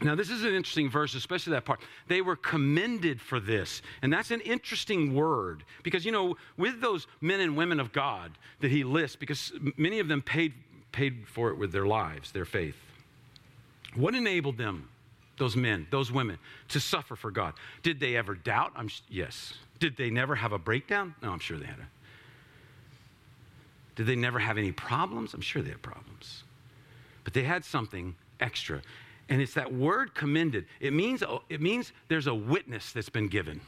[0.02, 1.82] Now, this is an interesting verse, especially that part.
[2.08, 3.82] They were commended for this.
[4.02, 8.32] And that's an interesting word because, you know, with those men and women of God
[8.62, 10.54] that he lists, because many of them paid
[10.92, 12.76] paid for it with their lives, their faith.
[13.96, 14.90] What enabled them,
[15.38, 16.38] those men, those women,
[16.70, 17.54] to suffer for God?
[17.84, 18.74] Did they ever doubt?
[18.76, 19.54] I'm, yes.
[19.80, 21.16] Did they never have a breakdown?
[21.22, 21.88] No, I'm sure they had a.
[23.96, 25.34] Did they never have any problems?
[25.34, 26.44] I'm sure they had problems.
[27.24, 28.82] But they had something extra.
[29.28, 30.66] And it's that word commended.
[30.80, 33.60] It means, it means there's a witness that's been given.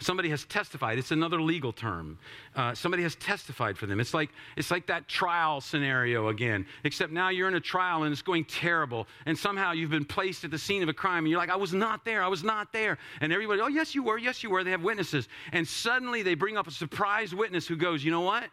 [0.00, 0.98] Somebody has testified.
[0.98, 2.18] It's another legal term.
[2.54, 3.98] Uh, somebody has testified for them.
[3.98, 8.12] It's like, it's like that trial scenario again, except now you're in a trial and
[8.12, 9.08] it's going terrible.
[9.26, 11.56] And somehow you've been placed at the scene of a crime and you're like, I
[11.56, 12.22] was not there.
[12.22, 12.98] I was not there.
[13.20, 14.18] And everybody, oh, yes, you were.
[14.18, 14.62] Yes, you were.
[14.62, 15.28] They have witnesses.
[15.52, 18.44] And suddenly they bring up a surprise witness who goes, you know what?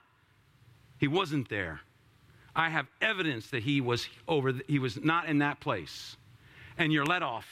[0.97, 1.81] He wasn't there.
[2.55, 6.15] I have evidence that he was over, he was not in that place.
[6.77, 7.45] And you're let off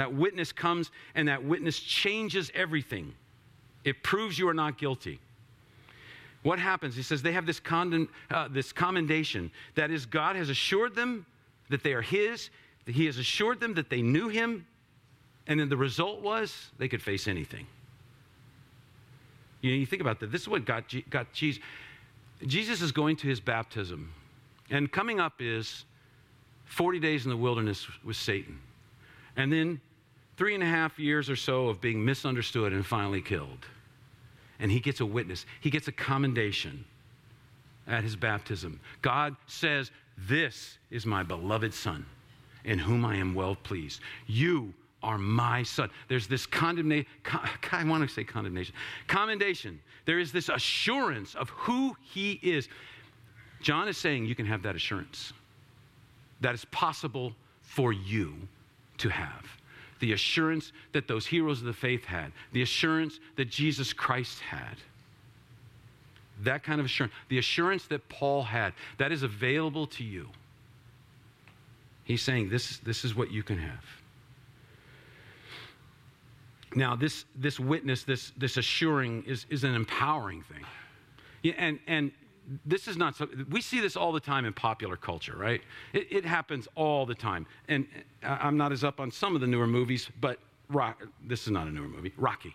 [0.00, 3.12] that witness comes and that witness changes everything.
[3.84, 5.20] It proves you are not guilty.
[6.42, 6.96] What happens?
[6.96, 9.50] He says they have this, condemn, uh, this commendation.
[9.74, 11.26] That is, God has assured them
[11.68, 12.48] that they are His,
[12.86, 14.66] that He has assured them that they knew Him,
[15.46, 17.66] and then the result was they could face anything.
[19.60, 20.32] You know, you think about that.
[20.32, 21.62] This is what got, got Jesus.
[22.46, 24.14] Jesus is going to his baptism,
[24.70, 25.84] and coming up is
[26.64, 28.60] 40 days in the wilderness with Satan.
[29.36, 29.80] And then
[30.40, 33.66] three and a half years or so of being misunderstood and finally killed.
[34.58, 36.82] And he gets a witness, he gets a commendation
[37.86, 38.80] at his baptism.
[39.02, 42.06] God says, This is my beloved Son,
[42.64, 44.00] in whom I am well pleased.
[44.26, 44.72] You
[45.02, 45.90] are my son.
[46.08, 47.04] There's this condemnation,
[47.72, 48.74] I want to say condemnation,
[49.08, 49.78] commendation.
[50.06, 52.66] There is this assurance of who he is.
[53.60, 55.34] John is saying you can have that assurance.
[56.40, 58.36] That is possible for you
[58.96, 59.59] to have
[60.00, 64.76] the assurance that those heroes of the faith had, the assurance that Jesus Christ had.
[66.42, 70.28] That kind of assurance, the assurance that Paul had, that is available to you.
[72.04, 73.84] He's saying this, this is what you can have.
[76.74, 80.64] Now, this, this witness, this, this assuring is, is an empowering thing.
[81.42, 82.12] Yeah, and, and
[82.66, 85.60] this is not so, we see this all the time in popular culture, right?
[85.92, 87.46] It, it happens all the time.
[87.68, 87.86] And
[88.22, 91.50] uh, I'm not as up on some of the newer movies, but Rock, this is
[91.50, 92.54] not a newer movie, Rocky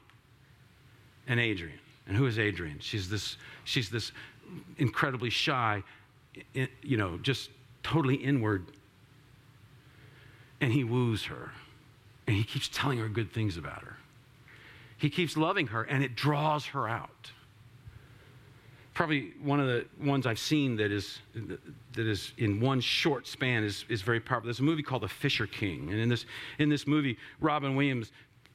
[1.27, 1.79] and Adrian.
[2.07, 2.79] And who is Adrian?
[2.79, 4.11] She's this, she's this
[4.77, 5.83] incredibly shy,
[6.53, 7.49] you know, just
[7.83, 8.65] totally inward.
[10.61, 11.51] And he woos her.
[12.27, 13.97] And he keeps telling her good things about her.
[14.97, 17.31] He keeps loving her, and it draws her out.
[18.95, 23.63] Probably one of the ones I've seen that is, that is in one short span
[23.63, 24.47] is, is very powerful.
[24.47, 25.89] There's a movie called The Fisher King.
[25.91, 26.25] And in this,
[26.57, 28.11] in this movie, Robin Williams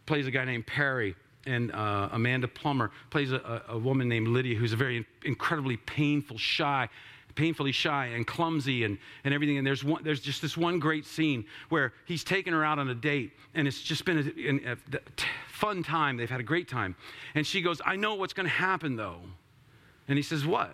[0.06, 1.14] plays a guy named Perry
[1.46, 6.36] and uh, Amanda Plummer plays a, a, woman named Lydia who's a very incredibly painful,
[6.36, 6.88] shy,
[7.34, 9.58] painfully shy and clumsy and, and everything.
[9.58, 12.88] And there's, one, there's just this one great scene where he's taken her out on
[12.88, 15.00] a date and it's just been a, a, a
[15.48, 16.16] fun time.
[16.16, 16.94] They've had a great time.
[17.34, 19.20] And she goes, I know what's going to happen though.
[20.10, 20.72] And he says, What?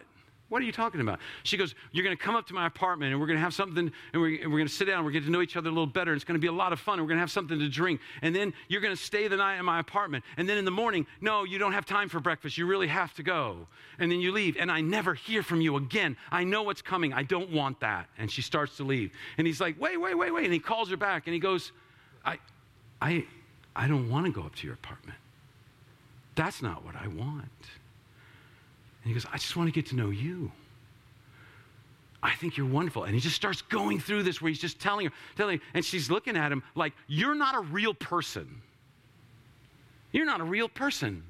[0.49, 1.18] What are you talking about?
[1.42, 3.53] She goes, You're going to come up to my apartment and we're going to have
[3.53, 5.68] something, and we're, and we're going to sit down, we're going to know each other
[5.68, 7.31] a little better, it's going to be a lot of fun, we're going to have
[7.31, 8.01] something to drink.
[8.22, 10.25] And then you're going to stay the night in my apartment.
[10.38, 12.57] And then in the morning, no, you don't have time for breakfast.
[12.57, 13.66] You really have to go.
[13.99, 16.16] And then you leave, and I never hear from you again.
[16.33, 17.12] I know what's coming.
[17.12, 18.09] I don't want that.
[18.16, 19.12] And she starts to leave.
[19.37, 20.44] And he's like, Wait, wait, wait, wait.
[20.44, 21.72] And he calls her back and he goes,
[22.25, 22.38] I,
[23.03, 23.27] I,
[23.75, 25.18] I don't want to go up to your apartment.
[26.37, 27.51] That's not what I want.
[29.07, 30.51] He goes, I just want to get to know you.
[32.23, 33.05] I think you're wonderful.
[33.05, 35.85] And he just starts going through this where he's just telling her, telling her, and
[35.85, 38.62] she's looking at him like, You're not a real person.
[40.12, 41.23] You're not a real person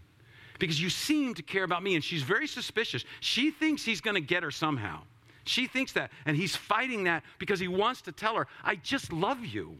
[0.59, 1.97] because you seem to care about me.
[1.97, 3.05] And she's very suspicious.
[3.21, 5.01] She thinks he's going to get her somehow.
[5.45, 6.11] She thinks that.
[6.25, 9.77] And he's fighting that because he wants to tell her, I just love you.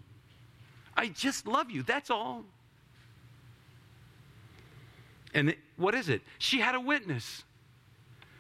[0.97, 1.83] I just love you.
[1.83, 2.45] That's all.
[5.35, 6.23] And what is it?
[6.39, 7.45] She had a witness.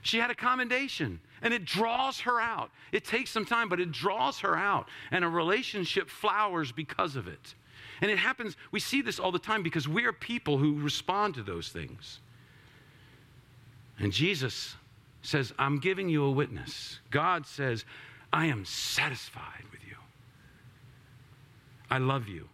[0.06, 2.70] She had a commendation and it draws her out.
[2.92, 4.88] It takes some time, but it draws her out.
[5.10, 7.54] And a relationship flowers because of it.
[8.00, 11.34] And it happens, we see this all the time because we are people who respond
[11.34, 12.20] to those things.
[13.98, 14.76] And Jesus
[15.22, 17.00] says, I'm giving you a witness.
[17.10, 17.84] God says,
[18.32, 19.96] I am satisfied with you.
[21.90, 22.48] I love you.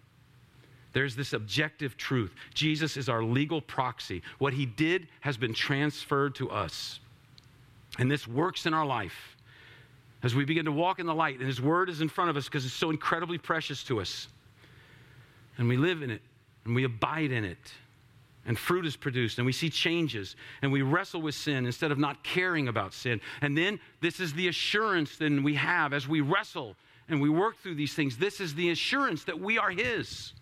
[0.95, 2.33] There's this objective truth.
[2.55, 4.23] Jesus is our legal proxy.
[4.39, 7.01] What he did has been transferred to us.
[7.99, 9.37] And this works in our life
[10.23, 12.37] as we begin to walk in the light, and His Word is in front of
[12.37, 14.29] us because it's so incredibly precious to us.
[15.59, 16.23] And we live in it,
[16.65, 17.73] and we abide in it,
[18.47, 21.99] and fruit is produced, and we see changes, and we wrestle with sin instead of
[21.99, 23.21] not caring about sin.
[23.41, 26.77] And then this is the assurance that we have as we wrestle
[27.09, 28.17] and we work through these things.
[28.17, 30.33] This is the assurance that we are His.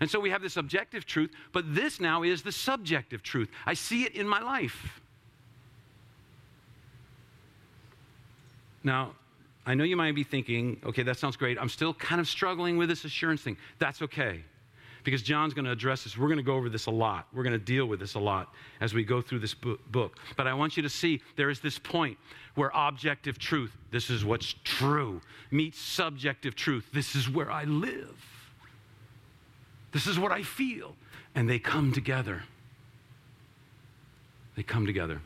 [0.00, 3.48] And so we have this objective truth, but this now is the subjective truth.
[3.66, 5.00] I see it in my life.
[8.84, 9.12] Now,
[9.64, 11.58] I know you might be thinking, okay, that sounds great.
[11.58, 13.56] I'm still kind of struggling with this assurance thing.
[13.78, 14.42] That's okay.
[15.04, 16.16] Because John's going to address this.
[16.16, 17.26] We're going to go over this a lot.
[17.32, 20.16] We're going to deal with this a lot as we go through this book.
[20.36, 22.18] But I want you to see there is this point
[22.54, 26.86] where objective truth, this is what's true, meets subjective truth.
[26.92, 28.16] This is where I live.
[29.92, 30.94] This is what I feel.
[31.34, 32.44] And they come together.
[34.56, 35.20] They come together.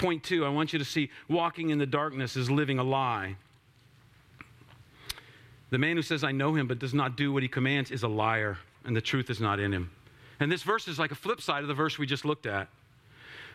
[0.00, 3.36] Point two, I want you to see walking in the darkness is living a lie.
[5.68, 8.02] The man who says, I know him, but does not do what he commands is
[8.02, 9.90] a liar, and the truth is not in him.
[10.40, 12.68] And this verse is like a flip side of the verse we just looked at.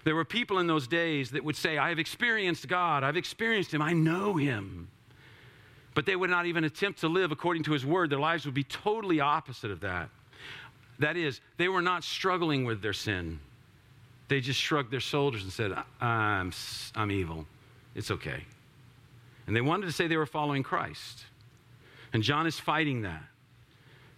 [0.03, 3.73] There were people in those days that would say, I have experienced God, I've experienced
[3.73, 4.88] him, I know him.
[5.95, 8.12] But they would not even attempt to live according to his word.
[8.12, 10.10] Their lives would be totally opposite of that.
[10.99, 13.39] That is, they were not struggling with their sin
[14.27, 16.51] they just shrugged their shoulders and said, I'm,
[16.95, 17.45] I'm evil.
[17.93, 18.43] It's okay.
[19.47, 21.25] And they wanted to say they were following Christ.
[22.13, 23.23] And John is fighting that.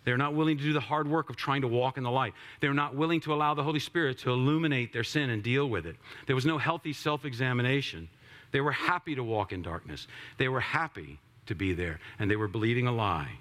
[0.05, 2.33] They're not willing to do the hard work of trying to walk in the light.
[2.61, 5.85] They're not willing to allow the Holy Spirit to illuminate their sin and deal with
[5.85, 5.97] it.
[6.27, 8.07] There was no healthy self examination.
[8.51, 10.07] They were happy to walk in darkness.
[10.37, 13.31] They were happy to be there, and they were believing a lie.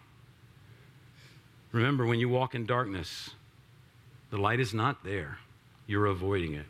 [1.70, 3.30] Remember, when you walk in darkness,
[4.30, 5.38] the light is not there
[5.86, 6.66] you're avoiding it.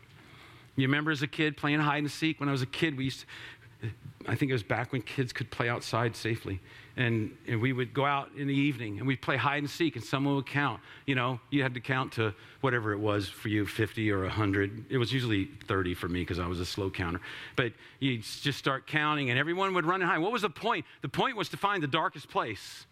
[0.77, 2.39] You remember as a kid playing hide and seek?
[2.39, 3.89] When I was a kid, we used to,
[4.27, 6.61] I think it was back when kids could play outside safely.
[6.99, 9.97] And, and we would go out in the evening and we'd play hide and seek,
[9.97, 10.81] and someone would count.
[11.07, 14.87] You know, you had to count to whatever it was for you 50 or 100.
[14.91, 17.21] It was usually 30 for me because I was a slow counter.
[17.55, 20.19] But you'd just start counting, and everyone would run and hide.
[20.19, 20.85] What was the point?
[21.03, 22.87] The point was to find the darkest place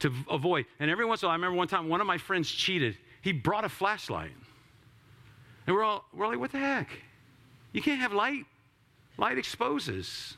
[0.00, 0.66] to avoid.
[0.80, 2.96] And every once in a while, I remember one time one of my friends cheated.
[3.20, 4.32] He brought a flashlight.
[5.68, 6.88] And we're all, we're like, what the heck?
[7.72, 8.46] You can't have light.
[9.18, 10.34] Light exposes.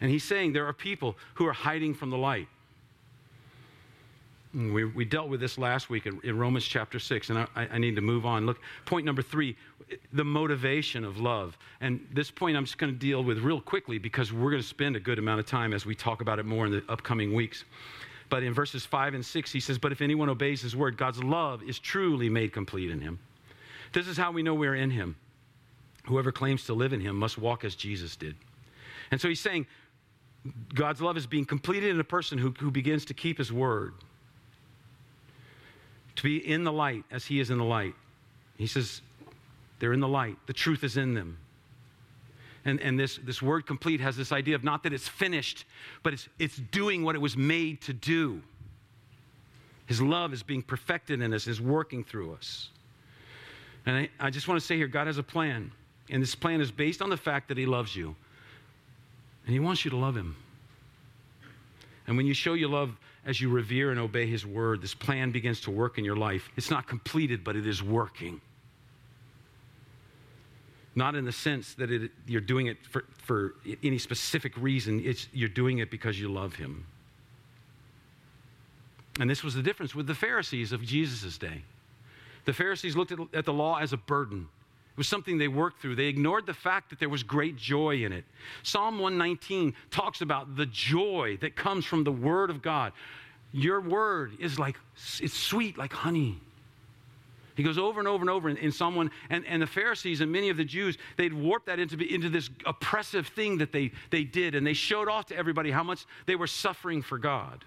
[0.00, 2.48] And he's saying there are people who are hiding from the light.
[4.54, 7.76] We, we dealt with this last week in, in Romans chapter 6, and I, I,
[7.76, 8.46] need to move on.
[8.46, 9.54] Look, point number three
[10.14, 11.58] the motivation of love.
[11.82, 14.68] And this point I'm just going to deal with real quickly because we're going to
[14.68, 17.34] spend a good amount of time as we talk about it more in the upcoming
[17.34, 17.64] weeks.
[18.28, 21.22] But in verses 5 and 6, he says, But if anyone obeys his word, God's
[21.22, 23.18] love is truly made complete in him.
[23.92, 25.16] This is how we know we're in him.
[26.04, 28.36] Whoever claims to live in him must walk as Jesus did.
[29.10, 29.66] And so he's saying
[30.74, 33.94] God's love is being completed in a person who, who begins to keep his word,
[36.16, 37.94] to be in the light as he is in the light.
[38.56, 39.00] He says,
[39.78, 41.38] they're in the light, the truth is in them.
[42.68, 45.64] And, and this, this word complete has this idea of not that it's finished,
[46.02, 48.42] but it's, it's doing what it was made to do.
[49.86, 52.68] His love is being perfected in us, is working through us.
[53.86, 55.72] And I, I just want to say here God has a plan.
[56.10, 58.14] And this plan is based on the fact that He loves you.
[59.46, 60.36] And He wants you to love Him.
[62.06, 62.94] And when you show your love
[63.24, 66.50] as you revere and obey His word, this plan begins to work in your life.
[66.56, 68.42] It's not completed, but it is working.
[70.98, 75.28] Not in the sense that it, you're doing it for, for any specific reason, it's,
[75.32, 76.84] you're doing it because you love Him.
[79.20, 81.62] And this was the difference with the Pharisees of Jesus' day.
[82.46, 84.48] The Pharisees looked at, at the law as a burden.
[84.90, 85.94] It was something they worked through.
[85.94, 88.24] They ignored the fact that there was great joy in it.
[88.64, 92.92] Psalm 119 talks about the joy that comes from the Word of God.
[93.52, 94.76] Your Word is like,
[95.20, 96.40] it's sweet like honey.
[97.58, 99.10] He goes over and over and over in, in 1.
[99.30, 102.48] And, and the Pharisees and many of the Jews, they'd warped that into, into this
[102.64, 104.54] oppressive thing that they, they did.
[104.54, 107.64] And they showed off to everybody how much they were suffering for God.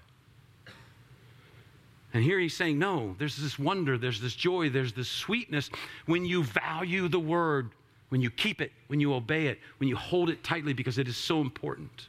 [2.14, 5.70] And here he's saying, no, there's this wonder, there's this joy, there's this sweetness
[6.06, 7.72] when you value the word,
[8.08, 11.10] when you keep it, when you obey it, when you hold it tightly because it
[11.10, 12.08] is so important.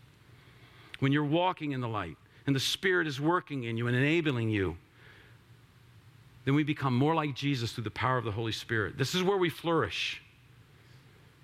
[1.00, 2.16] When you're walking in the light
[2.46, 4.76] and the Spirit is working in you and enabling you,
[6.44, 8.98] then we become more like Jesus through the power of the Holy Spirit.
[8.98, 10.20] This is where we flourish.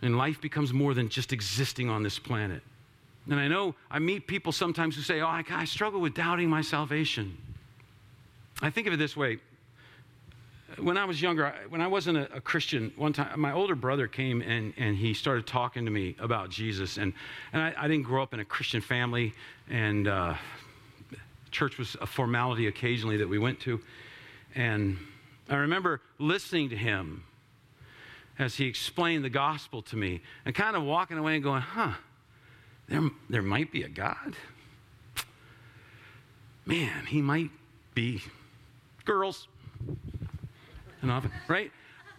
[0.02, 2.62] And life becomes more than just existing on this planet.
[3.30, 6.48] And I know I meet people sometimes who say, Oh, I, I struggle with doubting
[6.48, 7.36] my salvation.
[8.60, 9.38] I think of it this way.
[10.78, 14.06] When I was younger, when I wasn't a, a, Christian, one time my older brother
[14.06, 16.98] came and, and he started talking to me about Jesus.
[16.98, 17.12] And,
[17.52, 19.32] and I, I didn't grow up in a Christian family,
[19.70, 20.34] and uh,
[21.50, 23.80] church was a formality occasionally that we went to.
[24.54, 24.96] And
[25.48, 27.24] I remember listening to him
[28.38, 31.92] as he explained the gospel to me and kind of walking away and going, huh,
[32.88, 34.36] there, there might be a God.
[36.64, 37.50] Man, he might
[37.94, 38.22] be
[39.04, 39.48] girls.
[41.00, 41.70] And right?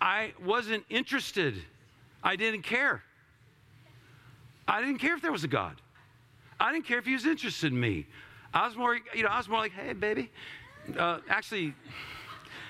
[0.02, 1.56] I wasn't interested.
[2.24, 3.04] I didn't care.
[4.68, 5.76] I didn't care if there was a God.
[6.60, 8.06] I didn't care if he was interested in me.
[8.54, 10.32] I was more, you know, I was more like, hey, baby.
[10.98, 11.74] Uh, actually,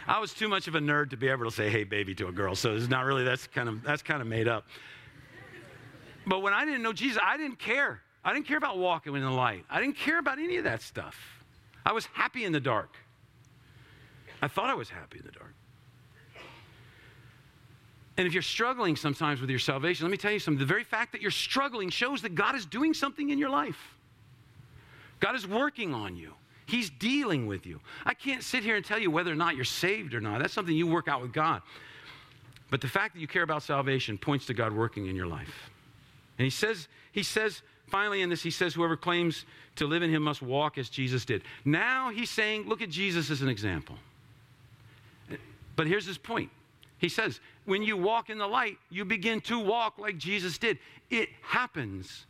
[0.08, 2.28] I was too much of a nerd to be able to say, hey, baby, to
[2.28, 2.56] a girl.
[2.56, 4.66] So it's not really, that's kind of, that's kind of made up.
[6.26, 8.02] But when I didn't know Jesus, I didn't care.
[8.24, 9.66] I didn't care about walking in the light.
[9.70, 11.16] I didn't care about any of that stuff.
[11.86, 12.96] I was happy in the dark.
[14.42, 15.54] I thought I was happy in the dark.
[18.18, 20.60] And if you're struggling sometimes with your salvation, let me tell you something.
[20.60, 23.96] The very fact that you're struggling shows that God is doing something in your life.
[25.22, 26.34] God is working on you.
[26.70, 27.80] He's dealing with you.
[28.06, 30.40] I can't sit here and tell you whether or not you're saved or not.
[30.40, 31.62] That's something you work out with God.
[32.70, 35.72] But the fact that you care about salvation points to God working in your life.
[36.38, 39.46] And he says, he says finally in this, he says, whoever claims
[39.76, 41.42] to live in him must walk as Jesus did.
[41.66, 43.96] Now he's saying, look at Jesus as an example.
[45.76, 46.52] But here's his point.
[47.00, 50.78] He says, when you walk in the light, you begin to walk like Jesus did.
[51.10, 52.26] It happens.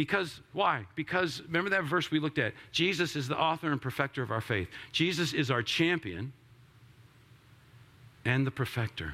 [0.00, 0.86] Because, why?
[0.94, 2.54] Because, remember that verse we looked at?
[2.72, 4.66] Jesus is the author and perfecter of our faith.
[4.92, 6.32] Jesus is our champion
[8.24, 9.12] and the perfecter.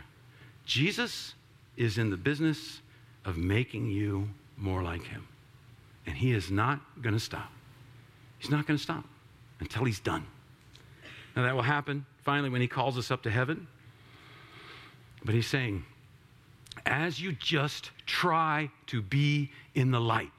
[0.64, 1.34] Jesus
[1.76, 2.82] is in the business
[3.24, 5.26] of making you more like him.
[6.06, 7.50] And he is not going to stop.
[8.38, 9.02] He's not going to stop
[9.58, 10.24] until he's done.
[11.34, 13.66] Now, that will happen finally when he calls us up to heaven.
[15.24, 15.84] But he's saying,
[16.86, 20.30] as you just try to be in the light,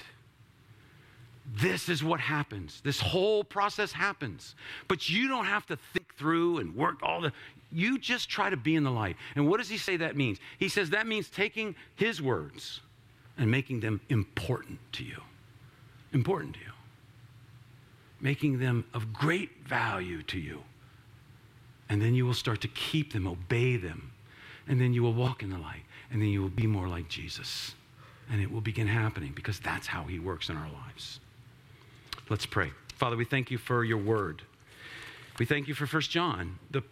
[1.56, 2.82] this is what happens.
[2.84, 4.56] This whole process happens.
[4.88, 7.32] But you don't have to think through and work all the.
[7.72, 9.16] You just try to be in the light.
[9.36, 10.39] And what does he say that means?
[10.60, 12.82] He says that means taking his words
[13.38, 15.22] and making them important to you.
[16.12, 16.72] Important to you.
[18.20, 20.64] Making them of great value to you.
[21.89, 24.12] And then you will start to keep them, obey them.
[24.68, 25.84] And then you will walk in the light.
[26.12, 27.74] And then you will be more like Jesus.
[28.30, 31.22] And it will begin happening because that's how he works in our lives.
[32.30, 32.72] Let's pray.
[32.96, 34.42] Father, we thank you for your word.
[35.40, 36.84] We thank you for First John, the,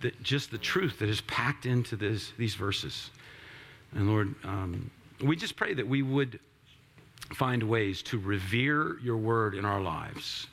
[0.00, 3.10] the, just the truth that is packed into this, these verses.
[3.94, 4.90] And Lord, um,
[5.22, 6.40] we just pray that we would
[7.34, 10.48] find ways to revere your word in our lives,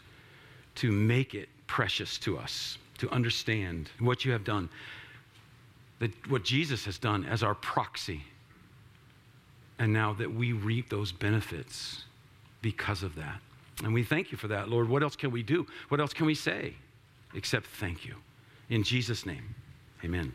[0.76, 4.70] to make it precious to us, to understand what you have done,
[6.00, 8.24] that what Jesus has done as our proxy.
[9.80, 12.04] And now that we reap those benefits
[12.62, 13.40] because of that.
[13.84, 14.90] And we thank you for that, Lord.
[14.90, 15.66] What else can we do?
[15.90, 16.76] What else can we say
[17.34, 18.16] except thank you?
[18.70, 19.56] In Jesus' name,
[20.04, 20.34] amen.